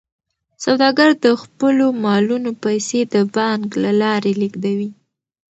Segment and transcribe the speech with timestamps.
[0.63, 4.89] سوداګر د خپلو مالونو پیسې د بانک له لارې لیږدوي.